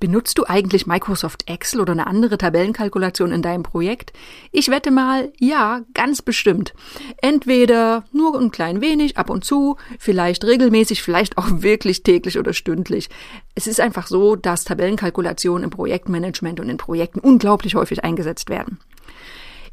Benutzt 0.00 0.38
du 0.38 0.44
eigentlich 0.46 0.86
Microsoft 0.86 1.48
Excel 1.48 1.80
oder 1.80 1.92
eine 1.92 2.06
andere 2.06 2.38
Tabellenkalkulation 2.38 3.32
in 3.32 3.42
deinem 3.42 3.64
Projekt? 3.64 4.12
Ich 4.52 4.70
wette 4.70 4.90
mal, 4.90 5.32
ja, 5.38 5.82
ganz 5.94 6.22
bestimmt. 6.22 6.72
Entweder 7.20 8.04
nur 8.12 8.38
ein 8.38 8.52
klein 8.52 8.80
wenig, 8.80 9.16
ab 9.16 9.28
und 9.28 9.44
zu, 9.44 9.76
vielleicht 9.98 10.44
regelmäßig, 10.44 11.02
vielleicht 11.02 11.36
auch 11.36 11.46
wirklich 11.62 12.02
täglich 12.02 12.38
oder 12.38 12.52
stündlich. 12.52 13.08
Es 13.54 13.66
ist 13.66 13.80
einfach 13.80 14.06
so, 14.06 14.36
dass 14.36 14.64
Tabellenkalkulationen 14.64 15.64
im 15.64 15.70
Projektmanagement 15.70 16.60
und 16.60 16.68
in 16.68 16.76
Projekten 16.76 17.18
unglaublich 17.18 17.74
häufig 17.74 18.04
eingesetzt 18.04 18.50
werden. 18.50 18.78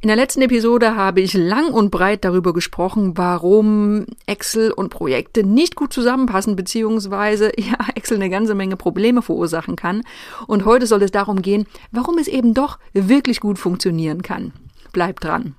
In 0.06 0.10
der 0.10 0.18
letzten 0.18 0.44
Episode 0.44 0.96
habe 0.96 1.20
ich 1.22 1.34
lang 1.34 1.74
und 1.74 1.90
breit 1.90 2.26
darüber 2.26 2.54
gesprochen, 2.54 3.18
warum 3.18 4.05
Excel 4.28 4.72
und 4.72 4.90
Projekte 4.90 5.44
nicht 5.44 5.76
gut 5.76 5.94
zusammenpassen, 5.94 6.55
beziehungsweise 6.55 7.52
ja, 7.58 7.76
Excel 7.96 8.18
eine 8.18 8.30
ganze 8.30 8.54
Menge 8.54 8.78
Probleme 8.78 9.23
verursachen 9.23 9.76
kann. 9.76 10.04
Und 10.46 10.64
heute 10.64 10.86
soll 10.86 11.02
es 11.02 11.10
darum 11.10 11.41
gehen, 11.41 11.66
warum 11.90 12.20
es 12.20 12.27
eben 12.27 12.54
doch 12.54 12.77
wirklich 12.94 13.40
gut 13.40 13.58
funktionieren 13.58 14.22
kann. 14.22 14.54
Bleibt 14.91 15.23
dran. 15.23 15.55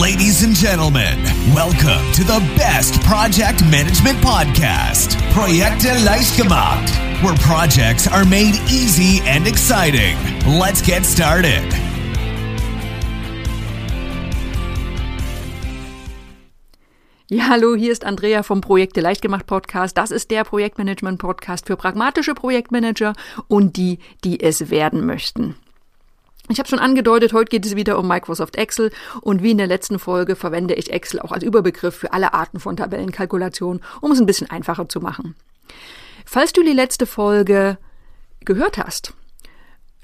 Ladies 0.00 0.42
and 0.42 0.56
gentlemen, 0.56 1.22
welcome 1.54 2.02
to 2.16 2.24
the 2.24 2.40
best 2.56 3.00
project 3.02 3.60
management 3.70 4.20
podcast, 4.20 5.16
Projekte 5.32 5.90
leicht 6.04 6.36
gemacht, 6.36 6.92
where 7.22 7.36
projects 7.36 8.08
are 8.08 8.24
made 8.24 8.54
easy 8.70 9.20
and 9.26 9.46
exciting. 9.46 10.16
Let's 10.46 10.82
get 10.82 11.04
started. 11.04 11.62
Ja, 17.28 17.48
hallo, 17.48 17.76
hier 17.76 17.92
ist 17.92 18.04
Andrea 18.04 18.42
vom 18.42 18.60
Projekte 18.60 19.00
leicht 19.00 19.22
gemacht 19.22 19.46
Podcast. 19.46 19.96
Das 19.96 20.10
ist 20.10 20.32
der 20.32 20.42
Projektmanagement 20.42 21.20
Podcast 21.20 21.66
für 21.66 21.76
pragmatische 21.76 22.34
Projektmanager 22.34 23.12
und 23.46 23.76
die, 23.76 24.00
die 24.24 24.40
es 24.40 24.70
werden 24.70 25.06
möchten. 25.06 25.54
Ich 26.48 26.58
habe 26.58 26.68
schon 26.68 26.80
angedeutet, 26.80 27.32
heute 27.32 27.50
geht 27.50 27.64
es 27.64 27.76
wieder 27.76 28.00
um 28.00 28.08
Microsoft 28.08 28.56
Excel 28.56 28.90
und 29.20 29.44
wie 29.44 29.52
in 29.52 29.58
der 29.58 29.68
letzten 29.68 30.00
Folge 30.00 30.34
verwende 30.34 30.74
ich 30.74 30.90
Excel 30.92 31.20
auch 31.20 31.30
als 31.30 31.44
Überbegriff 31.44 31.94
für 31.94 32.12
alle 32.12 32.34
Arten 32.34 32.58
von 32.58 32.76
Tabellenkalkulation, 32.76 33.80
um 34.00 34.10
es 34.10 34.18
ein 34.18 34.26
bisschen 34.26 34.50
einfacher 34.50 34.88
zu 34.88 35.00
machen. 35.00 35.36
Falls 36.32 36.52
du 36.52 36.62
die 36.62 36.72
letzte 36.72 37.06
Folge 37.06 37.76
gehört 38.44 38.78
hast, 38.78 39.14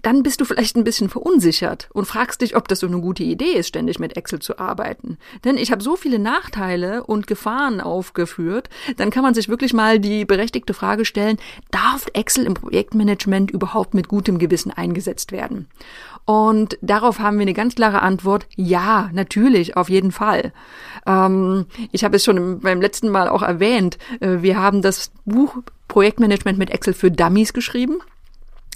dann 0.03 0.25
bist 0.25 0.41
du 0.41 0.45
vielleicht 0.45 0.75
ein 0.75 0.83
bisschen 0.83 1.09
verunsichert 1.09 1.89
und 1.93 2.07
fragst 2.07 2.41
dich, 2.41 2.57
ob 2.57 2.67
das 2.67 2.81
so 2.81 2.89
eine 2.89 3.01
gute 3.01 3.23
Idee 3.23 3.53
ist, 3.53 3.69
ständig 3.69 4.01
mit 4.01 4.17
Excel 4.17 4.41
zu 4.41 4.59
arbeiten. 4.59 5.19
Denn 5.45 5.57
ich 5.57 5.71
habe 5.71 5.85
so 5.85 5.95
viele 5.95 6.19
Nachteile 6.19 7.05
und 7.05 7.29
Gefahren 7.29 7.81
aufgeführt, 7.81 8.71
dann 8.97 9.11
kann 9.11 9.23
man 9.23 9.35
sich 9.35 9.49
wirklich 9.49 9.73
mal 9.73 10.01
die 10.01 10.25
berechtigte 10.25 10.75
Frage 10.75 11.05
stellen, 11.05 11.39
darf 11.71 12.07
Excel 12.13 12.45
im 12.45 12.55
Projektmanagement 12.55 13.53
überhaupt 13.53 13.95
mit 13.95 14.09
gutem 14.09 14.39
Gewissen 14.39 14.73
eingesetzt 14.73 15.31
werden? 15.31 15.69
Und 16.27 16.77
darauf 16.83 17.21
haben 17.21 17.39
wir 17.39 17.43
eine 17.43 17.55
ganz 17.55 17.77
klare 17.77 18.03
Antwort, 18.03 18.47
ja, 18.57 19.09
natürlich, 19.13 19.77
auf 19.77 19.89
jeden 19.89 20.11
Fall. 20.11 20.53
Ähm, 21.07 21.67
ich 21.93 22.05
habe 22.05 22.17
es 22.17 22.25
schon 22.25 22.61
beim 22.61 22.81
letzten 22.81 23.09
Mal 23.09 23.29
auch 23.29 23.43
erwähnt, 23.43 23.97
äh, 24.21 24.43
wir 24.43 24.59
haben 24.59 24.83
das 24.83 25.13
Buch 25.25 25.59
Projektmanagement 25.87 26.59
mit 26.59 26.71
Excel 26.71 26.95
für 26.95 27.13
Dummies 27.13 27.53
geschrieben. 27.53 28.01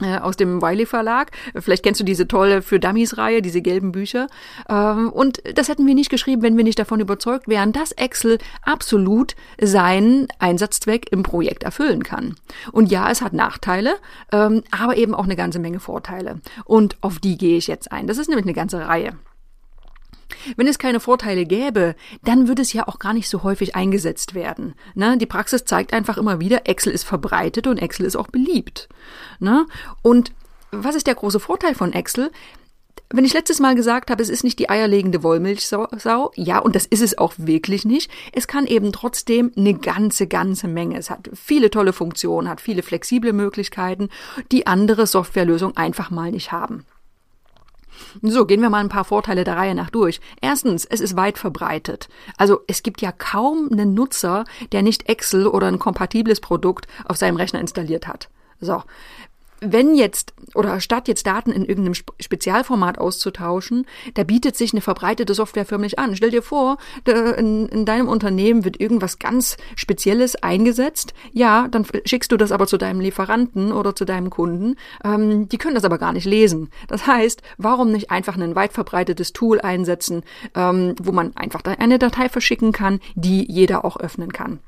Äh, 0.01 0.19
aus 0.19 0.37
dem 0.37 0.63
Wiley 0.63 0.87
Verlag. 0.87 1.31
Vielleicht 1.55 1.83
kennst 1.83 2.01
du 2.01 2.05
diese 2.05 2.27
tolle 2.27 2.63
für 2.63 2.81
Dummies 2.81 3.19
Reihe, 3.19 3.43
diese 3.43 3.61
gelben 3.61 3.93
Bücher. 3.93 4.29
Ähm, 4.69 5.11
und 5.11 5.43
das 5.55 5.69
hätten 5.69 5.87
wir 5.87 5.95
nicht 5.95 6.11
geschrieben, 6.11 6.43
wenn 6.43 6.57
wir 6.57 6.65
nicht 6.65 6.79
davon 6.79 7.01
überzeugt 7.01 7.49
wären, 7.49 7.73
dass 7.73 7.93
Excel 7.93 8.39
absolut 8.63 9.35
seinen 9.61 10.29
Einsatzzweck 10.39 11.13
im 11.13 11.23
Projekt 11.23 11.65
erfüllen 11.65 12.03
kann. 12.03 12.37
Und 12.73 12.91
ja, 12.91 13.11
es 13.11 13.21
hat 13.21 13.33
Nachteile, 13.33 13.95
ähm, 14.33 14.63
aber 14.71 14.97
eben 14.97 15.15
auch 15.15 15.25
eine 15.25 15.37
ganze 15.37 15.59
Menge 15.59 15.81
Vorteile. 15.81 16.41
Und 16.65 16.97
auf 17.03 17.19
die 17.19 17.37
gehe 17.37 17.59
ich 17.59 17.67
jetzt 17.67 17.93
ein. 17.93 18.07
Das 18.07 18.19
ist 18.19 18.29
nämlich 18.29 18.47
eine 18.47 18.55
ganze 18.55 18.87
Reihe. 18.87 19.13
Wenn 20.57 20.67
es 20.67 20.79
keine 20.79 21.01
Vorteile 21.01 21.45
gäbe, 21.45 21.95
dann 22.25 22.49
würde 22.49 22.63
es 22.63 22.73
ja 22.73 22.89
auch 22.89 22.99
gar 22.99 23.13
nicht 23.13 23.29
so 23.29 23.43
häufig 23.43 23.77
eingesetzt 23.77 24.35
werden. 24.35 24.75
Ne? 24.95 25.19
Die 25.19 25.27
Praxis 25.27 25.65
zeigt 25.65 25.93
einfach 25.93 26.19
immer 26.19 26.41
wieder, 26.41 26.67
Excel 26.67 26.93
ist 26.93 27.05
verbreitet 27.05 27.67
und 27.67 27.79
Excel 27.79 28.07
ist 28.07 28.17
auch 28.17 28.29
beliebt. 28.29 28.89
Ne? 29.39 29.67
Und 30.03 30.33
was 30.71 30.95
ist 30.95 31.07
der 31.07 31.15
große 31.15 31.41
Vorteil 31.41 31.75
von 31.75 31.93
Excel? 31.93 32.31
Wenn 33.13 33.25
ich 33.25 33.33
letztes 33.33 33.59
Mal 33.59 33.75
gesagt 33.75 34.09
habe, 34.09 34.23
es 34.23 34.29
ist 34.29 34.45
nicht 34.45 34.61
die 34.61 34.71
eierlegende 34.71 35.25
Wollmilchsau, 35.25 36.31
ja, 36.37 36.59
und 36.61 36.77
das 36.77 36.87
ist 36.87 37.03
es 37.03 37.19
auch 37.19 37.33
wirklich 37.39 37.85
nicht. 37.85 38.09
Es 38.33 38.47
kann 38.47 38.67
eben 38.67 38.93
trotzdem 38.93 39.51
eine 39.57 39.75
ganze, 39.75 40.29
ganze 40.29 40.69
Menge. 40.69 40.97
Es 40.97 41.11
hat 41.11 41.29
viele 41.35 41.71
tolle 41.71 41.93
Funktionen, 41.93 42.49
hat 42.49 42.61
viele 42.61 42.85
flexible 42.85 43.33
Möglichkeiten, 43.33 44.11
die 44.53 44.69
andere 44.69 45.09
Softwarelösungen 45.09 45.77
einfach 45.77 46.11
mal 46.11 46.31
nicht 46.31 46.53
haben. 46.53 46.85
So, 48.23 48.47
gehen 48.47 48.63
wir 48.63 48.71
mal 48.71 48.79
ein 48.79 48.89
paar 48.89 49.05
Vorteile 49.05 49.45
der 49.45 49.57
Reihe 49.57 49.75
nach 49.75 49.91
durch. 49.91 50.21
Erstens, 50.41 50.85
es 50.85 51.01
ist 51.01 51.17
weit 51.17 51.39
verbreitet. 51.39 52.09
Also 52.37 52.61
es 52.67 52.83
gibt 52.83 53.01
ja 53.01 53.13
kaum 53.13 53.69
einen 53.71 53.95
Nutzer, 53.95 54.45
der 54.73 54.83
nicht 54.83 55.09
Excel 55.09 55.47
oder 55.47 55.69
ein 55.69 55.79
kompatibles 55.79 56.41
Produkt 56.41 56.87
auf 57.05 57.17
seinem 57.17 57.37
Rechner 57.37 57.61
installiert 57.61 58.07
hat. 58.07 58.29
So, 58.61 58.83
wenn 59.61 59.95
jetzt 59.95 60.35
oder 60.55 60.81
statt 60.81 61.09
jetzt 61.09 61.27
Daten 61.27 61.53
in 61.53 61.65
irgendeinem 61.65 61.95
Spezialformat 61.95 62.99
auszutauschen, 62.99 63.87
da 64.15 64.25
bietet 64.25 64.57
sich 64.57 64.73
eine 64.73 64.81
verbreitete 64.81 65.35
Software 65.35 65.65
für 65.65 65.79
mich 65.79 65.99
an. 65.99 66.17
Stell 66.17 66.31
dir 66.31 66.43
vor, 66.43 66.79
in, 67.07 67.69
in, 67.69 67.85
deinem 67.85 68.09
Unternehmen 68.09 68.65
wird 68.65 68.81
irgendwas 68.81 69.19
ganz 69.19 69.57
Spezielles 69.77 70.37
eingesetzt. 70.43 71.15
Ja, 71.33 71.69
dann 71.69 71.87
schickst 72.05 72.33
du 72.33 72.37
das 72.37 72.53
aber 72.53 72.67
zu 72.67 72.79
deinem 72.79 73.01
Lieferanten 73.01 73.73
oder 73.73 73.95
zu 73.95 74.05
deinem 74.05 74.31
Kunden. 74.31 74.77
Ähm, 75.05 75.49
die 75.49 75.59
können 75.59 75.75
das 75.75 75.85
aber 75.85 75.99
gar 75.99 76.13
nicht 76.13 76.27
lesen. 76.27 76.71
Das 76.89 77.07
heißt, 77.07 77.43
warum 77.59 77.93
nicht 77.93 78.11
einfach 78.11 78.37
ein 78.37 78.55
weit 78.55 78.73
verbreitetes 78.73 79.33
Tool 79.33 79.61
einsetzen, 79.61 80.23
ähm, 80.55 80.95
wo 81.01 81.13
man 81.13 81.37
einfach 81.37 81.63
eine 81.65 81.99
Datei 81.99 82.29
verschicken 82.29 82.73
kann, 82.73 83.01
die 83.15 83.51
jeder 83.51 83.85
auch 83.85 83.99
öffnen 83.99 84.33
kann. 84.33 84.61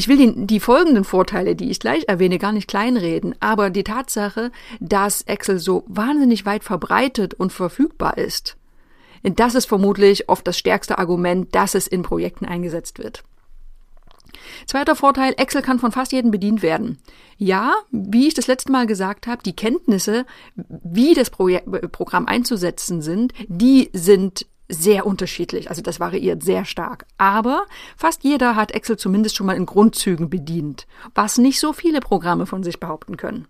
Ich 0.00 0.08
will 0.08 0.16
die, 0.16 0.46
die 0.46 0.60
folgenden 0.60 1.04
Vorteile, 1.04 1.54
die 1.54 1.70
ich 1.70 1.78
gleich 1.78 2.04
erwähne, 2.08 2.38
gar 2.38 2.52
nicht 2.52 2.68
kleinreden, 2.68 3.34
aber 3.38 3.68
die 3.68 3.84
Tatsache, 3.84 4.50
dass 4.80 5.20
Excel 5.20 5.58
so 5.58 5.84
wahnsinnig 5.88 6.46
weit 6.46 6.64
verbreitet 6.64 7.34
und 7.34 7.52
verfügbar 7.52 8.16
ist, 8.16 8.56
das 9.22 9.54
ist 9.54 9.66
vermutlich 9.66 10.30
oft 10.30 10.46
das 10.46 10.56
stärkste 10.56 10.96
Argument, 10.96 11.54
dass 11.54 11.74
es 11.74 11.86
in 11.86 12.00
Projekten 12.02 12.46
eingesetzt 12.46 12.98
wird. 12.98 13.24
Zweiter 14.64 14.96
Vorteil, 14.96 15.34
Excel 15.36 15.60
kann 15.60 15.78
von 15.78 15.92
fast 15.92 16.12
jedem 16.12 16.30
bedient 16.30 16.62
werden. 16.62 16.96
Ja, 17.36 17.74
wie 17.90 18.26
ich 18.26 18.32
das 18.32 18.46
letzte 18.46 18.72
Mal 18.72 18.86
gesagt 18.86 19.26
habe, 19.26 19.42
die 19.42 19.54
Kenntnisse, 19.54 20.24
wie 20.56 21.12
das 21.12 21.28
Projek 21.28 21.92
Programm 21.92 22.24
einzusetzen 22.24 23.02
sind, 23.02 23.34
die 23.48 23.90
sind 23.92 24.46
sehr 24.70 25.06
unterschiedlich. 25.06 25.68
Also 25.68 25.82
das 25.82 26.00
variiert 26.00 26.42
sehr 26.42 26.64
stark. 26.64 27.06
Aber 27.18 27.66
fast 27.96 28.24
jeder 28.24 28.56
hat 28.56 28.72
Excel 28.72 28.96
zumindest 28.96 29.36
schon 29.36 29.46
mal 29.46 29.56
in 29.56 29.66
Grundzügen 29.66 30.30
bedient, 30.30 30.86
was 31.14 31.38
nicht 31.38 31.60
so 31.60 31.72
viele 31.72 32.00
Programme 32.00 32.46
von 32.46 32.62
sich 32.62 32.80
behaupten 32.80 33.16
können. 33.16 33.46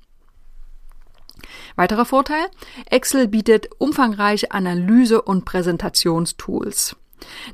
Weiterer 1.76 2.04
Vorteil, 2.04 2.46
Excel 2.90 3.28
bietet 3.28 3.68
umfangreiche 3.78 4.50
Analyse- 4.50 5.22
und 5.22 5.44
Präsentationstools. 5.44 6.96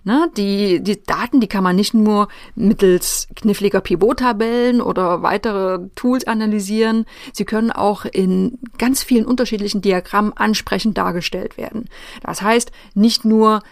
Ne, 0.05 0.31
die, 0.37 0.83
die 0.83 1.03
Daten, 1.03 1.41
die 1.41 1.49
kann 1.49 1.65
man 1.65 1.77
nicht 1.77 1.95
nur 1.95 2.29
mittels 2.55 3.29
kniffliger 3.35 3.81
Pivot-Tabellen 3.81 4.81
oder 4.81 5.23
weitere 5.23 5.89
Tools 5.95 6.27
analysieren, 6.27 7.07
sie 7.33 7.45
können 7.45 7.71
auch 7.71 8.05
in 8.05 8.59
ganz 8.79 9.03
vielen 9.03 9.27
unterschiedlichen 9.27 9.83
Diagrammen 9.83 10.33
ansprechend 10.33 10.97
dargestellt 10.99 11.57
werden. 11.57 11.89
Das 12.23 12.43
heißt, 12.43 12.71
nicht 12.95 13.25
nur 13.25 13.63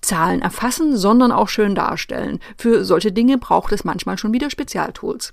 Zahlen 0.00 0.42
erfassen, 0.42 0.96
sondern 0.96 1.32
auch 1.32 1.48
schön 1.48 1.74
darstellen. 1.74 2.40
Für 2.56 2.84
solche 2.84 3.12
Dinge 3.12 3.38
braucht 3.38 3.72
es 3.72 3.84
manchmal 3.84 4.18
schon 4.18 4.32
wieder 4.32 4.50
Spezialtools. 4.50 5.32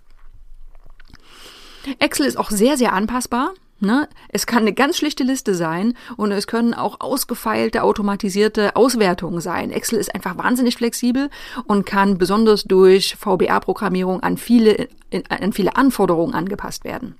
Excel 2.00 2.26
ist 2.26 2.38
auch 2.38 2.50
sehr, 2.50 2.78
sehr 2.78 2.94
anpassbar. 2.94 3.54
Ne? 3.82 4.08
Es 4.30 4.46
kann 4.46 4.60
eine 4.60 4.74
ganz 4.74 4.98
schlichte 4.98 5.24
Liste 5.24 5.56
sein 5.56 5.96
und 6.16 6.32
es 6.32 6.46
können 6.46 6.76
auch 6.76 7.00
ausgefeilte, 7.00 7.82
automatisierte 7.82 8.76
Auswertungen 8.76 9.42
sein. 9.42 9.72
Excel 9.72 9.98
ist 9.98 10.14
einfach 10.14 10.38
wahnsinnig 10.38 10.76
flexibel 10.76 11.30
und 11.66 11.86
kann 11.88 12.20
besonders 12.20 12.64
durch 12.64 13.16
VBA-Programmierung 13.16 14.22
an 14.22 14.38
viele, 14.38 14.88
an 15.30 15.52
viele 15.52 15.76
Anforderungen 15.76 16.36
angepasst 16.36 16.84
werden. 16.84 17.16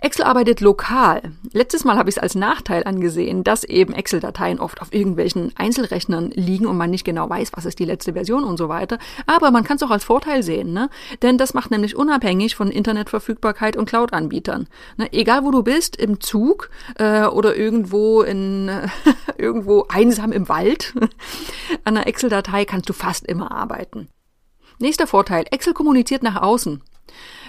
Excel 0.00 0.24
arbeitet 0.24 0.60
lokal. 0.60 1.32
Letztes 1.52 1.84
Mal 1.84 1.96
habe 1.96 2.08
ich 2.08 2.16
es 2.16 2.22
als 2.22 2.34
Nachteil 2.34 2.84
angesehen, 2.84 3.44
dass 3.44 3.64
eben 3.64 3.92
Excel-Dateien 3.92 4.60
oft 4.60 4.80
auf 4.82 4.92
irgendwelchen 4.92 5.52
Einzelrechnern 5.56 6.30
liegen 6.30 6.66
und 6.66 6.76
man 6.76 6.90
nicht 6.90 7.04
genau 7.04 7.28
weiß, 7.28 7.52
was 7.54 7.64
ist 7.64 7.78
die 7.78 7.84
letzte 7.84 8.12
Version 8.12 8.44
und 8.44 8.56
so 8.56 8.68
weiter. 8.68 8.98
Aber 9.26 9.50
man 9.50 9.64
kann 9.64 9.76
es 9.76 9.82
auch 9.82 9.90
als 9.90 10.04
Vorteil 10.04 10.42
sehen, 10.42 10.72
ne? 10.72 10.90
Denn 11.22 11.38
das 11.38 11.54
macht 11.54 11.70
nämlich 11.70 11.96
unabhängig 11.96 12.56
von 12.56 12.70
Internetverfügbarkeit 12.70 13.76
und 13.76 13.88
Cloud-Anbietern. 13.88 14.68
Ne? 14.96 15.12
Egal 15.12 15.44
wo 15.44 15.50
du 15.50 15.62
bist, 15.62 15.96
im 15.96 16.20
Zug 16.20 16.70
äh, 16.98 17.24
oder 17.24 17.56
irgendwo 17.56 18.22
in 18.22 18.68
äh, 18.68 18.88
irgendwo 19.38 19.86
einsam 19.88 20.32
im 20.32 20.48
Wald, 20.48 20.94
an 21.84 21.96
einer 21.96 22.06
Excel-Datei 22.06 22.64
kannst 22.64 22.88
du 22.88 22.92
fast 22.92 23.26
immer 23.26 23.50
arbeiten. 23.52 24.08
Nächster 24.78 25.06
Vorteil, 25.06 25.44
Excel 25.50 25.72
kommuniziert 25.72 26.22
nach 26.22 26.42
außen. 26.42 26.82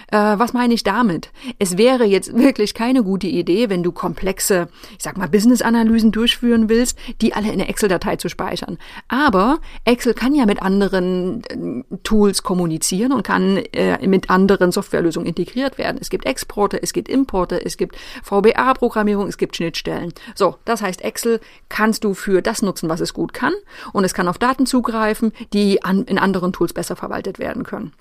Äh, 0.08 0.38
was 0.38 0.52
meine 0.52 0.74
ich 0.74 0.84
damit? 0.84 1.30
Es 1.58 1.76
wäre 1.76 2.04
jetzt 2.04 2.36
wirklich 2.36 2.74
keine 2.74 3.02
gute 3.02 3.26
Idee, 3.26 3.68
wenn 3.70 3.82
du 3.82 3.92
komplexe, 3.92 4.68
ich 4.96 5.02
sag 5.02 5.16
mal, 5.16 5.28
Business-Analysen 5.28 6.12
durchführen 6.12 6.68
willst, 6.68 6.98
die 7.20 7.34
alle 7.34 7.46
in 7.46 7.54
eine 7.54 7.68
Excel-Datei 7.68 8.16
zu 8.16 8.28
speichern. 8.28 8.78
Aber 9.08 9.58
Excel 9.84 10.14
kann 10.14 10.34
ja 10.34 10.46
mit 10.46 10.62
anderen 10.62 11.42
äh, 11.90 11.96
Tools 12.02 12.42
kommunizieren 12.42 13.12
und 13.12 13.24
kann 13.24 13.58
äh, 13.72 14.06
mit 14.06 14.30
anderen 14.30 14.72
Softwarelösungen 14.72 15.28
integriert 15.28 15.78
werden. 15.78 15.98
Es 16.00 16.10
gibt 16.10 16.26
Exporte, 16.26 16.82
es 16.82 16.92
gibt 16.92 17.08
Importe, 17.08 17.64
es 17.64 17.76
gibt 17.76 17.96
VBA-Programmierung, 18.22 19.26
es 19.26 19.38
gibt 19.38 19.56
Schnittstellen. 19.56 20.12
So, 20.34 20.56
das 20.64 20.82
heißt, 20.82 21.02
Excel 21.02 21.40
kannst 21.68 22.04
du 22.04 22.14
für 22.14 22.42
das 22.42 22.62
nutzen, 22.62 22.88
was 22.88 23.00
es 23.00 23.12
gut 23.12 23.32
kann 23.32 23.52
und 23.92 24.04
es 24.04 24.14
kann 24.14 24.28
auf 24.28 24.38
Daten 24.38 24.66
zugreifen, 24.66 25.32
die 25.52 25.82
an, 25.82 26.04
in 26.04 26.18
anderen 26.18 26.52
Tools 26.52 26.72
besser 26.72 26.96
verwaltet 26.96 27.38
werden 27.38 27.64
können. 27.64 27.92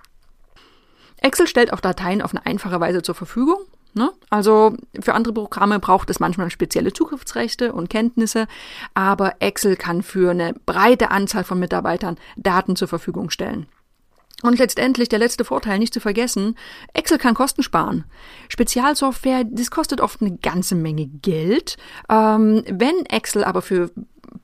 Excel 1.26 1.48
stellt 1.48 1.74
auch 1.74 1.80
Dateien 1.80 2.22
auf 2.22 2.36
eine 2.36 2.46
einfache 2.46 2.80
Weise 2.80 3.02
zur 3.02 3.16
Verfügung. 3.16 3.58
Ne? 3.96 4.12
Also 4.30 4.76
für 5.02 5.16
andere 5.16 5.34
Programme 5.34 5.80
braucht 5.80 6.10
es 6.12 6.20
manchmal 6.20 6.52
spezielle 6.52 6.94
Zugriffsrechte 6.94 7.74
und 7.74 7.90
Kenntnisse, 7.90 8.46
aber 8.94 9.36
Excel 9.40 9.76
kann 9.76 10.04
für 10.04 10.32
eine 10.32 10.54
breite 10.68 11.10
Anzahl 11.10 11.44
von 11.44 11.60
Mitarbeitern 11.60 12.18
Daten 12.36 12.76
zur 12.76 12.88
Verfügung 12.88 13.32
stellen. 13.32 13.66
Und 14.44 14.60
letztendlich 14.60 15.10
der 15.10 15.18
letzte 15.18 15.46
Vorteil 15.46 15.80
nicht 15.80 15.94
zu 15.96 16.00
vergessen, 16.00 16.56
Excel 16.94 17.18
kann 17.18 17.34
Kosten 17.34 17.64
sparen. 17.64 18.04
Spezialsoftware, 18.50 19.46
das 19.46 19.72
kostet 19.72 20.02
oft 20.02 20.22
eine 20.22 20.38
ganze 20.38 20.76
Menge 20.76 21.08
Geld. 21.08 21.78
Ähm, 22.08 22.64
wenn 22.68 23.04
Excel 23.08 23.46
aber 23.46 23.64
für 23.64 23.90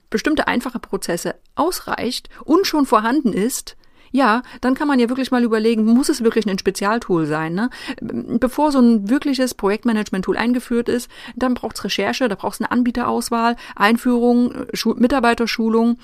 bestimmte 0.09 0.47
einfache 0.47 0.79
Prozesse 0.79 1.35
ausreicht 1.53 2.29
und 2.43 2.65
schon 2.65 2.87
vorhanden 2.87 3.33
ist, 3.33 3.75
ja, 4.11 4.41
dann 4.59 4.75
kann 4.75 4.87
man 4.87 4.99
ja 4.99 5.09
wirklich 5.09 5.31
mal 5.31 5.43
überlegen, 5.43 5.85
muss 5.85 6.09
es 6.09 6.23
wirklich 6.23 6.45
ein 6.47 6.59
Spezialtool 6.59 7.25
sein? 7.25 7.53
Ne? 7.53 7.69
Bevor 8.01 8.71
so 8.71 8.79
ein 8.79 9.09
wirkliches 9.09 9.53
Projektmanagement-Tool 9.53 10.37
eingeführt 10.37 10.89
ist, 10.89 11.09
dann 11.35 11.53
braucht 11.53 11.77
es 11.77 11.83
Recherche, 11.83 12.27
da 12.27 12.35
braucht 12.35 12.55
es 12.55 12.61
eine 12.61 12.71
Anbieterauswahl, 12.71 13.55
Einführung, 13.75 14.53
Schul 14.73 14.95
Mitarbeiterschulung. 14.95 15.97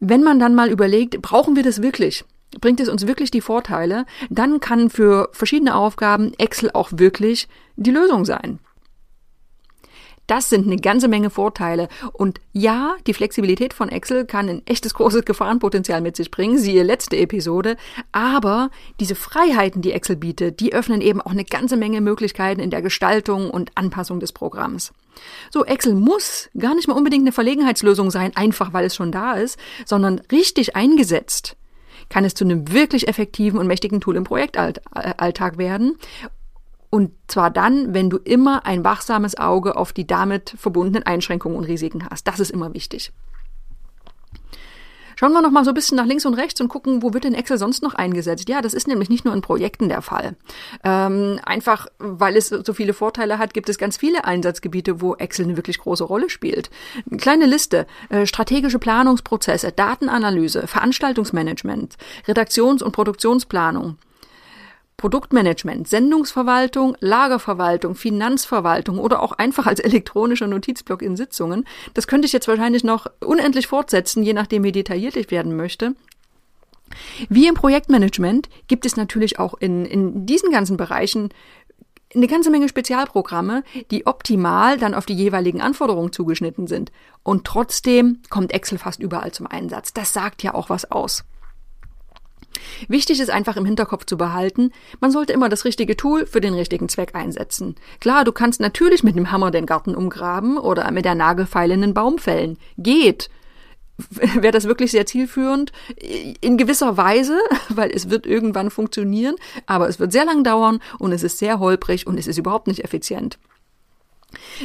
Wenn 0.00 0.22
man 0.22 0.38
dann 0.38 0.54
mal 0.54 0.70
überlegt, 0.70 1.20
brauchen 1.22 1.56
wir 1.56 1.62
das 1.62 1.82
wirklich? 1.82 2.24
Bringt 2.60 2.80
es 2.80 2.88
uns 2.88 3.06
wirklich 3.06 3.30
die 3.30 3.40
Vorteile? 3.40 4.06
Dann 4.30 4.60
kann 4.60 4.88
für 4.88 5.28
verschiedene 5.32 5.74
Aufgaben 5.74 6.32
Excel 6.38 6.70
auch 6.72 6.90
wirklich 6.92 7.48
die 7.76 7.90
Lösung 7.90 8.24
sein. 8.24 8.60
Das 10.26 10.50
sind 10.50 10.66
eine 10.66 10.76
ganze 10.76 11.08
Menge 11.08 11.30
Vorteile. 11.30 11.88
Und 12.12 12.40
ja, 12.52 12.96
die 13.06 13.14
Flexibilität 13.14 13.72
von 13.74 13.88
Excel 13.88 14.24
kann 14.24 14.48
ein 14.48 14.62
echtes 14.66 14.94
großes 14.94 15.24
Gefahrenpotenzial 15.24 16.00
mit 16.00 16.16
sich 16.16 16.30
bringen, 16.30 16.58
siehe 16.58 16.82
letzte 16.82 17.16
Episode. 17.16 17.76
Aber 18.12 18.70
diese 19.00 19.14
Freiheiten, 19.14 19.82
die 19.82 19.92
Excel 19.92 20.16
bietet, 20.16 20.60
die 20.60 20.72
öffnen 20.72 21.00
eben 21.00 21.20
auch 21.20 21.30
eine 21.30 21.44
ganze 21.44 21.76
Menge 21.76 22.00
Möglichkeiten 22.00 22.60
in 22.60 22.70
der 22.70 22.82
Gestaltung 22.82 23.50
und 23.50 23.70
Anpassung 23.74 24.20
des 24.20 24.32
Programms. 24.32 24.92
So, 25.50 25.64
Excel 25.64 25.94
muss 25.94 26.50
gar 26.58 26.74
nicht 26.74 26.88
mal 26.88 26.94
unbedingt 26.94 27.22
eine 27.22 27.32
Verlegenheitslösung 27.32 28.10
sein, 28.10 28.32
einfach 28.34 28.72
weil 28.72 28.84
es 28.84 28.94
schon 28.94 29.12
da 29.12 29.34
ist, 29.34 29.58
sondern 29.84 30.20
richtig 30.30 30.76
eingesetzt 30.76 31.56
kann 32.08 32.24
es 32.24 32.34
zu 32.34 32.44
einem 32.44 32.70
wirklich 32.70 33.08
effektiven 33.08 33.58
und 33.58 33.66
mächtigen 33.66 34.00
Tool 34.00 34.14
im 34.14 34.22
Projektalltag 34.22 35.58
werden 35.58 35.98
und 36.90 37.12
zwar 37.28 37.50
dann, 37.50 37.94
wenn 37.94 38.10
du 38.10 38.18
immer 38.18 38.66
ein 38.66 38.84
wachsames 38.84 39.36
Auge 39.38 39.76
auf 39.76 39.92
die 39.92 40.06
damit 40.06 40.54
verbundenen 40.56 41.04
Einschränkungen 41.04 41.58
und 41.58 41.64
Risiken 41.64 42.08
hast. 42.08 42.26
Das 42.28 42.40
ist 42.40 42.50
immer 42.50 42.74
wichtig. 42.74 43.12
Schauen 45.18 45.32
wir 45.32 45.40
noch 45.40 45.50
mal 45.50 45.64
so 45.64 45.70
ein 45.70 45.74
bisschen 45.74 45.96
nach 45.96 46.04
links 46.04 46.26
und 46.26 46.34
rechts 46.34 46.60
und 46.60 46.68
gucken, 46.68 47.02
wo 47.02 47.14
wird 47.14 47.24
denn 47.24 47.32
Excel 47.32 47.56
sonst 47.56 47.82
noch 47.82 47.94
eingesetzt? 47.94 48.50
Ja, 48.50 48.60
das 48.60 48.74
ist 48.74 48.86
nämlich 48.86 49.08
nicht 49.08 49.24
nur 49.24 49.32
in 49.32 49.40
Projekten 49.40 49.88
der 49.88 50.02
Fall. 50.02 50.36
Ähm, 50.84 51.40
einfach, 51.42 51.86
weil 51.98 52.36
es 52.36 52.48
so 52.48 52.74
viele 52.74 52.92
Vorteile 52.92 53.38
hat, 53.38 53.54
gibt 53.54 53.70
es 53.70 53.78
ganz 53.78 53.96
viele 53.96 54.26
Einsatzgebiete, 54.26 55.00
wo 55.00 55.14
Excel 55.14 55.46
eine 55.46 55.56
wirklich 55.56 55.78
große 55.78 56.04
Rolle 56.04 56.28
spielt. 56.28 56.68
Eine 57.10 57.18
kleine 57.18 57.46
Liste. 57.46 57.86
Äh, 58.10 58.26
strategische 58.26 58.78
Planungsprozesse, 58.78 59.72
Datenanalyse, 59.72 60.66
Veranstaltungsmanagement, 60.66 61.96
Redaktions- 62.28 62.82
und 62.82 62.92
Produktionsplanung, 62.92 63.96
Produktmanagement, 64.96 65.86
Sendungsverwaltung, 65.86 66.96
Lagerverwaltung, 67.00 67.94
Finanzverwaltung 67.94 68.98
oder 68.98 69.22
auch 69.22 69.32
einfach 69.32 69.66
als 69.66 69.80
elektronischer 69.80 70.46
Notizblock 70.46 71.02
in 71.02 71.16
Sitzungen. 71.16 71.64
Das 71.94 72.06
könnte 72.06 72.26
ich 72.26 72.32
jetzt 72.32 72.48
wahrscheinlich 72.48 72.82
noch 72.82 73.06
unendlich 73.20 73.66
fortsetzen, 73.66 74.22
je 74.22 74.32
nachdem, 74.32 74.64
wie 74.64 74.72
detailliert 74.72 75.16
ich 75.16 75.30
werden 75.30 75.56
möchte. 75.56 75.94
Wie 77.28 77.46
im 77.46 77.54
Projektmanagement 77.54 78.48
gibt 78.68 78.86
es 78.86 78.96
natürlich 78.96 79.38
auch 79.38 79.54
in, 79.54 79.84
in 79.84 80.24
diesen 80.24 80.50
ganzen 80.50 80.76
Bereichen 80.76 81.30
eine 82.14 82.28
ganze 82.28 82.50
Menge 82.50 82.68
Spezialprogramme, 82.68 83.62
die 83.90 84.06
optimal 84.06 84.78
dann 84.78 84.94
auf 84.94 85.06
die 85.06 85.14
jeweiligen 85.14 85.60
Anforderungen 85.60 86.12
zugeschnitten 86.12 86.66
sind. 86.66 86.92
Und 87.22 87.44
trotzdem 87.44 88.20
kommt 88.30 88.52
Excel 88.52 88.78
fast 88.78 89.00
überall 89.00 89.32
zum 89.32 89.46
Einsatz. 89.46 89.92
Das 89.92 90.12
sagt 90.12 90.42
ja 90.42 90.54
auch 90.54 90.70
was 90.70 90.90
aus. 90.90 91.24
Wichtig 92.88 93.20
ist 93.20 93.30
einfach 93.30 93.56
im 93.56 93.64
Hinterkopf 93.64 94.06
zu 94.06 94.16
behalten, 94.16 94.72
man 95.00 95.10
sollte 95.10 95.32
immer 95.32 95.48
das 95.48 95.64
richtige 95.64 95.96
Tool 95.96 96.26
für 96.26 96.40
den 96.40 96.54
richtigen 96.54 96.88
Zweck 96.88 97.14
einsetzen. 97.14 97.76
Klar, 98.00 98.24
du 98.24 98.32
kannst 98.32 98.60
natürlich 98.60 99.02
mit 99.02 99.16
dem 99.16 99.30
Hammer 99.32 99.50
den 99.50 99.66
Garten 99.66 99.94
umgraben 99.94 100.58
oder 100.58 100.90
mit 100.90 101.04
der 101.04 101.14
Nagelfeile 101.14 101.74
einen 101.74 101.94
Baum 101.94 102.18
fällen. 102.18 102.58
Geht. 102.78 103.30
Wäre 104.10 104.52
das 104.52 104.64
wirklich 104.64 104.90
sehr 104.90 105.06
zielführend? 105.06 105.72
In 106.40 106.56
gewisser 106.56 106.96
Weise, 106.96 107.38
weil 107.68 107.90
es 107.90 108.10
wird 108.10 108.26
irgendwann 108.26 108.70
funktionieren, 108.70 109.36
aber 109.66 109.88
es 109.88 109.98
wird 109.98 110.12
sehr 110.12 110.24
lang 110.24 110.44
dauern 110.44 110.80
und 110.98 111.12
es 111.12 111.22
ist 111.22 111.38
sehr 111.38 111.58
holprig 111.58 112.06
und 112.06 112.18
es 112.18 112.26
ist 112.26 112.38
überhaupt 112.38 112.66
nicht 112.66 112.84
effizient. 112.84 113.38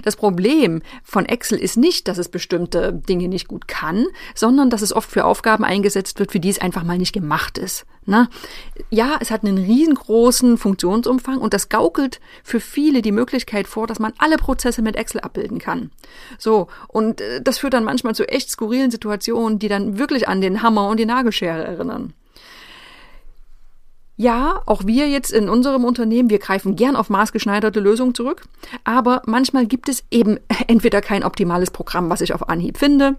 Das 0.03 0.15
Problem 0.15 0.81
von 1.03 1.25
Excel 1.25 1.57
ist 1.57 1.77
nicht, 1.77 2.07
dass 2.07 2.17
es 2.17 2.29
bestimmte 2.29 2.93
Dinge 2.93 3.27
nicht 3.27 3.47
gut 3.47 3.67
kann, 3.67 4.05
sondern 4.35 4.69
dass 4.69 4.81
es 4.81 4.93
oft 4.93 5.09
für 5.09 5.25
Aufgaben 5.25 5.63
eingesetzt 5.63 6.19
wird, 6.19 6.31
für 6.31 6.39
die 6.39 6.49
es 6.49 6.59
einfach 6.59 6.83
mal 6.83 6.97
nicht 6.97 7.13
gemacht 7.13 7.57
ist. 7.57 7.85
Na, 8.05 8.29
ja, 8.89 9.17
es 9.19 9.29
hat 9.29 9.43
einen 9.43 9.59
riesengroßen 9.59 10.57
Funktionsumfang 10.57 11.37
und 11.37 11.53
das 11.53 11.69
gaukelt 11.69 12.19
für 12.43 12.59
viele 12.59 13.03
die 13.03 13.11
Möglichkeit 13.11 13.67
vor, 13.67 13.85
dass 13.85 13.99
man 13.99 14.13
alle 14.17 14.37
Prozesse 14.37 14.81
mit 14.81 14.95
Excel 14.95 15.21
abbilden 15.21 15.59
kann. 15.59 15.91
So, 16.39 16.67
und 16.87 17.21
äh, 17.21 17.41
das 17.41 17.59
führt 17.59 17.75
dann 17.75 17.83
manchmal 17.83 18.15
zu 18.15 18.27
echt 18.27 18.49
skurrilen 18.49 18.89
Situationen, 18.89 19.59
die 19.59 19.67
dann 19.67 19.99
wirklich 19.99 20.27
an 20.27 20.41
den 20.41 20.63
Hammer 20.63 20.87
und 20.87 20.99
die 20.99 21.05
Nagelschere 21.05 21.63
erinnern. 21.63 22.13
Ja, 24.21 24.61
auch 24.67 24.85
wir 24.85 25.09
jetzt 25.09 25.31
in 25.31 25.49
unserem 25.49 25.83
Unternehmen, 25.83 26.29
wir 26.29 26.37
greifen 26.37 26.75
gern 26.75 26.95
auf 26.95 27.09
maßgeschneiderte 27.09 27.79
Lösungen 27.79 28.13
zurück, 28.13 28.43
aber 28.83 29.23
manchmal 29.25 29.65
gibt 29.65 29.89
es 29.89 30.03
eben 30.11 30.37
entweder 30.67 31.01
kein 31.01 31.23
optimales 31.23 31.71
Programm, 31.71 32.11
was 32.11 32.21
ich 32.21 32.35
auf 32.35 32.47
Anhieb 32.47 32.77
finde, 32.77 33.15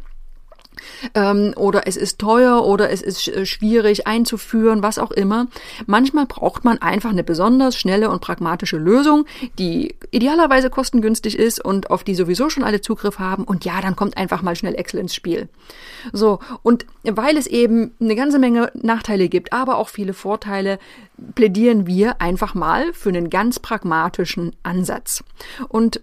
ähm, 1.15 1.53
oder 1.57 1.87
es 1.87 1.97
ist 1.97 2.19
teuer 2.19 2.65
oder 2.65 2.91
es 2.91 3.03
ist 3.03 3.29
äh, 3.29 3.47
schwierig 3.47 4.07
einzuführen, 4.07 4.83
was 4.83 4.99
auch 4.99 5.11
immer. 5.11 5.47
Manchmal 5.87 6.27
braucht 6.27 6.65
man 6.65 6.79
einfach 6.79 7.11
eine 7.11 7.25
besonders 7.25 7.77
schnelle 7.77 8.11
und 8.11 8.21
pragmatische 8.21 8.77
Lösung, 8.77 9.27
die 9.59 9.95
idealerweise 10.11 10.71
kostengünstig 10.71 11.39
ist 11.39 11.65
und 11.65 11.91
auf 11.91 12.05
die 12.05 12.15
sowieso 12.15 12.51
schon 12.51 12.65
alle 12.65 12.81
Zugriff 12.81 13.19
haben. 13.19 13.45
Und 13.45 13.65
ja, 13.65 13.81
dann 13.81 13.97
kommt 13.97 14.17
einfach 14.17 14.43
mal 14.43 14.57
schnell 14.57 14.75
Excel 14.75 15.01
ins 15.01 15.15
Spiel. 15.15 15.49
So, 16.13 16.41
und 16.63 16.87
weil 17.05 17.37
es 17.37 17.47
eben 17.47 17.95
eine 18.01 18.17
ganze 18.17 18.39
Menge 18.39 18.71
Nachteile 18.75 19.29
gibt, 19.29 19.53
aber 19.53 19.77
auch 19.77 19.89
viele 19.89 20.15
Vorteile, 20.15 20.79
plädieren 21.35 21.87
wir 21.87 22.21
einfach 22.21 22.55
mal 22.55 22.93
für 22.93 23.11
einen 23.11 23.31
ganz 23.31 23.59
pragmatischen 23.59 24.57
Ansatz. 24.63 25.23
Und 25.69 26.01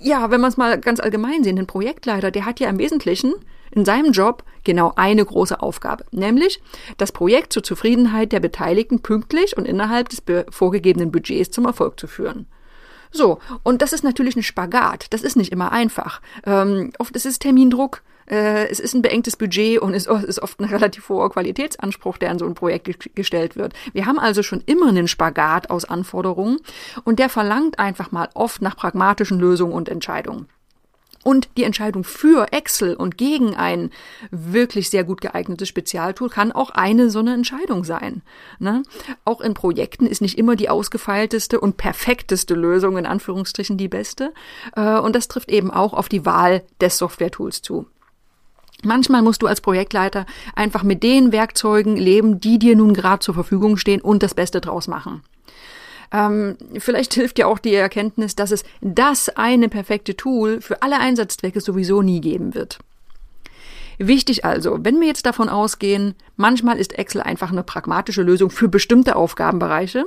ja, 0.00 0.30
wenn 0.30 0.40
man 0.40 0.50
es 0.50 0.56
mal 0.56 0.78
ganz 0.80 1.00
allgemein 1.00 1.44
sehen, 1.44 1.58
ein 1.58 1.66
Projektleiter, 1.66 2.30
der 2.30 2.44
hat 2.44 2.60
ja 2.60 2.68
im 2.68 2.78
Wesentlichen 2.78 3.34
in 3.72 3.84
seinem 3.84 4.12
Job 4.12 4.44
genau 4.64 4.92
eine 4.96 5.24
große 5.24 5.60
Aufgabe, 5.60 6.04
nämlich 6.12 6.62
das 6.98 7.12
Projekt 7.12 7.52
zur 7.52 7.62
Zufriedenheit 7.62 8.32
der 8.32 8.40
Beteiligten 8.40 9.00
pünktlich 9.00 9.56
und 9.56 9.66
innerhalb 9.66 10.08
des 10.08 10.22
vorgegebenen 10.50 11.10
Budgets 11.10 11.50
zum 11.50 11.66
Erfolg 11.66 11.98
zu 11.98 12.06
führen. 12.06 12.46
So, 13.10 13.38
und 13.62 13.82
das 13.82 13.92
ist 13.92 14.04
natürlich 14.04 14.36
ein 14.36 14.42
Spagat. 14.42 15.06
Das 15.10 15.22
ist 15.22 15.36
nicht 15.36 15.52
immer 15.52 15.70
einfach. 15.70 16.22
Ähm, 16.44 16.92
oft 16.98 17.14
ist 17.14 17.26
es 17.26 17.38
Termindruck, 17.38 18.02
äh, 18.26 18.68
es 18.68 18.80
ist 18.80 18.94
ein 18.94 19.02
beengtes 19.02 19.36
Budget 19.36 19.78
und 19.78 19.94
es 19.94 20.06
ist 20.26 20.42
oft 20.42 20.60
ein 20.60 20.64
relativ 20.64 21.08
hoher 21.08 21.30
Qualitätsanspruch, 21.30 22.18
der 22.18 22.30
an 22.30 22.38
so 22.38 22.46
ein 22.46 22.54
Projekt 22.54 23.14
gestellt 23.14 23.56
wird. 23.56 23.74
Wir 23.92 24.06
haben 24.06 24.18
also 24.18 24.42
schon 24.42 24.62
immer 24.64 24.88
einen 24.88 25.08
Spagat 25.08 25.70
aus 25.70 25.84
Anforderungen 25.84 26.58
und 27.04 27.18
der 27.18 27.28
verlangt 27.28 27.78
einfach 27.78 28.10
mal 28.10 28.28
oft 28.34 28.62
nach 28.62 28.76
pragmatischen 28.76 29.38
Lösungen 29.38 29.74
und 29.74 29.88
Entscheidungen. 29.88 30.48
Und 31.24 31.48
die 31.56 31.62
Entscheidung 31.62 32.02
für 32.02 32.52
Excel 32.52 32.94
und 32.96 33.16
gegen 33.16 33.54
ein 33.54 33.90
wirklich 34.30 34.90
sehr 34.90 35.04
gut 35.04 35.20
geeignetes 35.20 35.68
Spezialtool 35.68 36.28
kann 36.28 36.50
auch 36.50 36.70
eine 36.70 37.10
so 37.10 37.20
eine 37.20 37.34
Entscheidung 37.34 37.84
sein. 37.84 38.22
Ne? 38.58 38.82
Auch 39.24 39.40
in 39.40 39.54
Projekten 39.54 40.06
ist 40.06 40.20
nicht 40.20 40.36
immer 40.36 40.56
die 40.56 40.68
ausgefeilteste 40.68 41.60
und 41.60 41.76
perfekteste 41.76 42.54
Lösung 42.54 42.98
in 42.98 43.06
Anführungsstrichen 43.06 43.76
die 43.76 43.88
beste. 43.88 44.32
Äh, 44.74 44.98
und 44.98 45.14
das 45.14 45.28
trifft 45.28 45.50
eben 45.50 45.70
auch 45.70 45.92
auf 45.92 46.08
die 46.08 46.26
Wahl 46.26 46.62
des 46.80 46.98
Softwaretools 46.98 47.62
zu. 47.62 47.86
Manchmal 48.84 49.22
musst 49.22 49.42
du 49.42 49.46
als 49.46 49.60
Projektleiter 49.60 50.26
einfach 50.56 50.82
mit 50.82 51.04
den 51.04 51.30
Werkzeugen 51.30 51.96
leben, 51.96 52.40
die 52.40 52.58
dir 52.58 52.74
nun 52.74 52.94
gerade 52.94 53.20
zur 53.20 53.34
Verfügung 53.34 53.76
stehen 53.76 54.00
und 54.00 54.24
das 54.24 54.34
Beste 54.34 54.60
draus 54.60 54.88
machen. 54.88 55.22
Ähm, 56.12 56.56
vielleicht 56.78 57.14
hilft 57.14 57.38
dir 57.38 57.48
auch 57.48 57.58
die 57.58 57.74
Erkenntnis, 57.74 58.36
dass 58.36 58.50
es 58.50 58.64
das 58.80 59.28
eine 59.30 59.68
perfekte 59.68 60.16
Tool 60.16 60.60
für 60.60 60.82
alle 60.82 60.98
Einsatzzwecke 60.98 61.60
sowieso 61.60 62.02
nie 62.02 62.20
geben 62.20 62.54
wird. 62.54 62.78
Wichtig 63.98 64.44
also, 64.44 64.78
wenn 64.80 65.00
wir 65.00 65.06
jetzt 65.06 65.26
davon 65.26 65.48
ausgehen, 65.48 66.14
manchmal 66.36 66.78
ist 66.78 66.98
Excel 66.98 67.20
einfach 67.20 67.52
eine 67.52 67.62
pragmatische 67.62 68.22
Lösung 68.22 68.50
für 68.50 68.68
bestimmte 68.68 69.16
Aufgabenbereiche, 69.16 70.06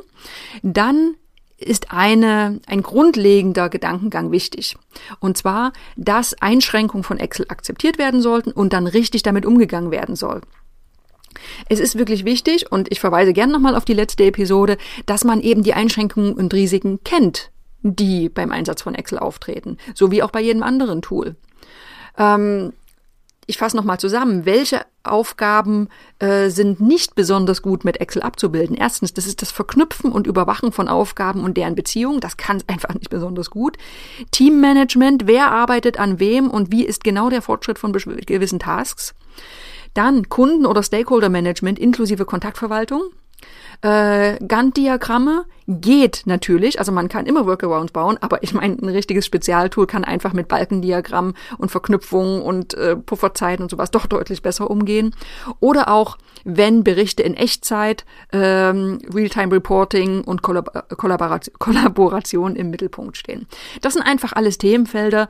dann 0.64 1.16
ist 1.58 1.94
eine, 1.94 2.60
ein 2.68 2.82
grundlegender 2.82 3.70
Gedankengang 3.70 4.32
wichtig. 4.32 4.76
Und 5.20 5.38
zwar, 5.38 5.72
dass 5.96 6.40
Einschränkungen 6.42 7.04
von 7.04 7.18
Excel 7.18 7.46
akzeptiert 7.48 7.98
werden 7.98 8.22
sollten 8.22 8.52
und 8.52 8.74
dann 8.74 8.88
richtig 8.88 9.24
damit 9.24 9.46
umgegangen 9.46 9.92
werden 9.92 10.16
soll. 10.16 10.42
Es 11.70 11.80
ist 11.80 11.98
wirklich 11.98 12.26
wichtig, 12.26 12.72
und 12.72 12.92
ich 12.92 13.00
verweise 13.00 13.34
gern 13.34 13.52
nochmal 13.52 13.76
auf 13.76 13.86
die 13.86 13.94
letzte 13.94 14.26
Episode, 14.26 14.78
dass 15.06 15.24
man 15.24 15.42
eben 15.42 15.64
die 15.64 15.74
Einschränkungen 15.74 16.34
und 16.34 16.54
Risiken 16.54 17.00
kennt, 17.04 17.52
die 17.82 18.30
beim 18.30 18.52
Einsatz 18.52 18.82
von 18.82 18.96
Excel 18.96 19.20
auftreten, 19.20 19.78
so 19.94 20.12
wie 20.12 20.24
auch 20.24 20.32
bei 20.32 20.42
jedem 20.42 20.64
anderen 20.64 21.02
Tool. 21.02 21.36
Ähm, 22.18 22.74
ich 23.48 23.58
fasse 23.58 23.78
nochmal 23.78 24.00
zusammen, 24.00 24.46
welche 24.46 24.86
Aufgaben 25.04 25.90
äh, 26.20 26.50
sind 26.50 26.80
nicht 26.80 27.16
besonders 27.16 27.62
gut 27.62 27.86
mit 27.86 28.02
Excel 28.02 28.22
abzubilden. 28.22 28.76
Erstens, 28.76 29.14
das 29.14 29.28
ist 29.28 29.42
das 29.42 29.52
Verknüpfen 29.52 30.12
und 30.12 30.28
Überwachen 30.28 30.72
von 30.72 30.88
Aufgaben 30.88 31.44
und 31.44 31.58
deren 31.58 31.76
Beziehungen. 31.76 32.20
Das 32.20 32.38
kann 32.38 32.64
einfach 32.68 32.94
nicht 32.94 33.10
besonders 33.10 33.50
gut. 33.50 33.78
Teammanagement, 34.32 35.28
wer 35.28 35.52
arbeitet 35.52 36.00
an 36.00 36.20
wem 36.20 36.50
und 36.50 36.72
wie 36.72 36.86
ist 36.86 37.04
genau 37.04 37.30
der 37.30 37.42
Fortschritt 37.42 37.80
von 37.80 37.94
gewissen 37.94 38.60
Tasks. 38.60 39.14
Dann 39.94 40.28
Kunden- 40.28 40.66
oder 40.66 40.84
Stakeholder-Management 40.84 41.80
inklusive 41.80 42.26
Kontaktverwaltung. 42.26 43.04
Äh, 43.82 44.38
Gantt-Diagramme 44.46 45.46
geht 45.68 46.24
natürlich, 46.26 46.80
also 46.80 46.92
man 46.92 47.10
kann 47.10 47.26
immer 47.26 47.46
Workarounds 47.46 47.92
bauen, 47.92 48.18
aber 48.22 48.44
ich 48.44 48.54
meine, 48.54 48.76
ein 48.76 48.90
richtiges 48.90 49.26
Spezialtool 49.26 49.88
kann 49.88 50.04
einfach 50.04 50.34
mit 50.34 50.48
Balkendiagrammen 50.48 51.34
und 51.58 51.72
Verknüpfungen 51.72 52.42
und 52.42 52.74
äh, 52.76 52.96
Pufferzeiten 52.96 53.64
und 53.64 53.70
sowas 53.70 53.92
doch 53.92 54.06
deutlich 54.06 54.42
besser 54.42 54.70
umgehen. 54.70 55.16
Oder 55.60 55.90
auch, 55.90 56.18
wenn 56.44 56.84
Berichte 56.84 57.24
in 57.24 57.34
Echtzeit, 57.36 58.06
ähm, 58.32 59.00
Realtime-Reporting 59.14 60.24
und 60.24 60.42
Kollab 60.42 60.98
Kollaboration, 60.98 61.56
Kollaboration 61.60 62.56
im 62.56 62.70
Mittelpunkt 62.70 63.18
stehen. 63.18 63.48
Das 63.82 63.94
sind 63.94 64.04
einfach 64.04 64.34
alles 64.34 64.58
Themenfelder, 64.58 65.28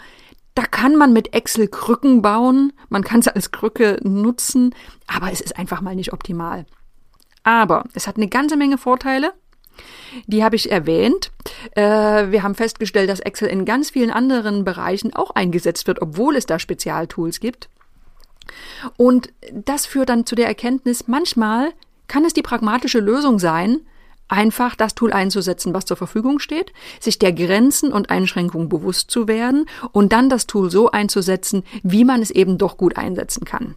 da 0.53 0.63
kann 0.63 0.95
man 0.95 1.12
mit 1.12 1.33
Excel 1.33 1.67
Krücken 1.67 2.21
bauen, 2.21 2.71
man 2.88 3.03
kann 3.03 3.19
es 3.19 3.27
als 3.27 3.51
Krücke 3.51 4.00
nutzen, 4.03 4.74
aber 5.07 5.31
es 5.31 5.41
ist 5.41 5.57
einfach 5.57 5.81
mal 5.81 5.95
nicht 5.95 6.13
optimal. 6.13 6.65
Aber 7.45 7.83
es 7.93 8.07
hat 8.07 8.17
eine 8.17 8.27
ganze 8.27 8.57
Menge 8.57 8.77
Vorteile. 8.77 9.31
Die 10.25 10.43
habe 10.43 10.55
ich 10.55 10.71
erwähnt. 10.71 11.31
Äh, 11.75 12.31
wir 12.31 12.43
haben 12.43 12.55
festgestellt, 12.55 13.09
dass 13.09 13.19
Excel 13.19 13.47
in 13.47 13.65
ganz 13.65 13.91
vielen 13.91 14.09
anderen 14.09 14.65
Bereichen 14.65 15.13
auch 15.13 15.31
eingesetzt 15.31 15.87
wird, 15.87 16.01
obwohl 16.01 16.35
es 16.35 16.47
da 16.47 16.59
Spezialtools 16.59 17.39
gibt. 17.39 17.69
Und 18.97 19.31
das 19.53 19.85
führt 19.85 20.09
dann 20.09 20.25
zu 20.25 20.35
der 20.35 20.47
Erkenntnis, 20.47 21.07
manchmal 21.07 21.71
kann 22.07 22.25
es 22.25 22.33
die 22.33 22.41
pragmatische 22.41 22.99
Lösung 22.99 23.39
sein, 23.39 23.81
einfach 24.27 24.75
das 24.75 24.95
Tool 24.95 25.13
einzusetzen, 25.13 25.73
was 25.73 25.85
zur 25.85 25.97
Verfügung 25.97 26.39
steht, 26.39 26.73
sich 26.99 27.19
der 27.19 27.33
Grenzen 27.33 27.91
und 27.91 28.09
Einschränkungen 28.09 28.69
bewusst 28.69 29.11
zu 29.11 29.27
werden 29.27 29.67
und 29.91 30.13
dann 30.13 30.29
das 30.29 30.47
Tool 30.47 30.71
so 30.71 30.89
einzusetzen, 30.89 31.63
wie 31.83 32.05
man 32.05 32.21
es 32.21 32.31
eben 32.31 32.57
doch 32.57 32.77
gut 32.77 32.97
einsetzen 32.97 33.45
kann. 33.45 33.75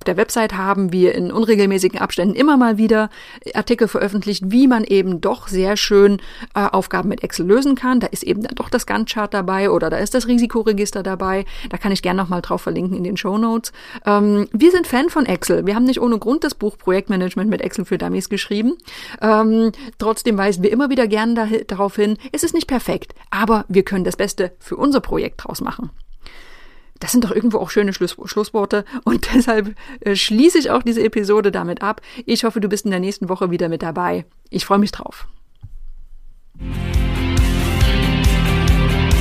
Auf 0.00 0.04
der 0.04 0.16
Website 0.16 0.56
haben 0.56 0.94
wir 0.94 1.14
in 1.14 1.30
unregelmäßigen 1.30 2.00
Abständen 2.00 2.34
immer 2.34 2.56
mal 2.56 2.78
wieder 2.78 3.10
Artikel 3.52 3.86
veröffentlicht, 3.86 4.44
wie 4.46 4.66
man 4.66 4.82
eben 4.82 5.20
doch 5.20 5.46
sehr 5.46 5.76
schön 5.76 6.22
äh, 6.54 6.64
Aufgaben 6.64 7.10
mit 7.10 7.22
Excel 7.22 7.46
lösen 7.46 7.74
kann. 7.74 8.00
Da 8.00 8.06
ist 8.06 8.22
eben 8.22 8.42
dann 8.42 8.54
doch 8.54 8.70
das 8.70 8.86
Gantt-Chart 8.86 9.32
dabei 9.34 9.70
oder 9.70 9.90
da 9.90 9.98
ist 9.98 10.14
das 10.14 10.26
Risikoregister 10.26 11.02
dabei. 11.02 11.44
Da 11.68 11.76
kann 11.76 11.92
ich 11.92 12.00
gerne 12.00 12.16
nochmal 12.16 12.40
drauf 12.40 12.62
verlinken 12.62 12.96
in 12.96 13.04
den 13.04 13.18
Show 13.18 13.36
Notes. 13.36 13.72
Ähm, 14.06 14.48
wir 14.52 14.70
sind 14.70 14.86
Fan 14.86 15.10
von 15.10 15.26
Excel. 15.26 15.66
Wir 15.66 15.74
haben 15.74 15.84
nicht 15.84 16.00
ohne 16.00 16.18
Grund 16.18 16.44
das 16.44 16.54
Buch 16.54 16.78
Projektmanagement 16.78 17.50
mit 17.50 17.60
Excel 17.60 17.84
für 17.84 17.98
Dummies 17.98 18.30
geschrieben. 18.30 18.78
Ähm, 19.20 19.70
trotzdem 19.98 20.38
weisen 20.38 20.62
wir 20.62 20.72
immer 20.72 20.88
wieder 20.88 21.08
gerne 21.08 21.62
darauf 21.66 21.96
hin, 21.96 22.16
es 22.32 22.42
ist 22.42 22.54
nicht 22.54 22.68
perfekt, 22.68 23.14
aber 23.30 23.66
wir 23.68 23.82
können 23.82 24.04
das 24.04 24.16
Beste 24.16 24.52
für 24.60 24.76
unser 24.76 25.00
Projekt 25.00 25.44
draus 25.44 25.60
machen. 25.60 25.90
Das 27.00 27.12
sind 27.12 27.24
doch 27.24 27.32
irgendwo 27.32 27.58
auch 27.58 27.70
schöne 27.70 27.92
Schluss 27.92 28.16
Schlussworte 28.24 28.84
und 29.04 29.28
deshalb 29.34 29.74
äh, 30.00 30.14
schließe 30.14 30.58
ich 30.58 30.70
auch 30.70 30.82
diese 30.82 31.02
Episode 31.02 31.50
damit 31.50 31.82
ab. 31.82 32.00
Ich 32.26 32.44
hoffe, 32.44 32.60
du 32.60 32.68
bist 32.68 32.84
in 32.84 32.92
der 32.92 33.00
nächsten 33.00 33.28
Woche 33.28 33.50
wieder 33.50 33.68
mit 33.68 33.82
dabei. 33.82 34.26
Ich 34.50 34.64
freue 34.64 34.78
mich 34.78 34.92
drauf. 34.92 35.26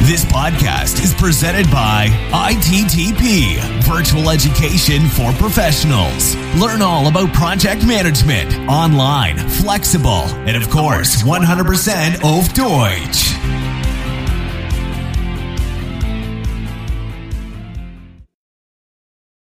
This 0.09 0.25
podcast 0.25 1.03
is 1.03 1.13
presented 1.13 1.69
by 1.69 2.09
ITTP, 2.33 3.61
Virtual 3.85 4.31
Education 4.31 5.07
for 5.07 5.31
Professionals. 5.33 6.35
Learn 6.59 6.81
all 6.81 7.05
about 7.05 7.31
project 7.31 7.85
management, 7.85 8.57
online, 8.67 9.37
flexible, 9.37 10.23
and 10.47 10.57
of 10.57 10.67
course, 10.71 11.21
100% 11.21 12.23
auf 12.23 12.51
Deutsch. 12.53 13.35